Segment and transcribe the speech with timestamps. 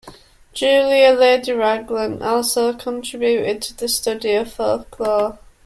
[0.51, 5.37] Julia, Lady Raglan also contributed to the study of folklore.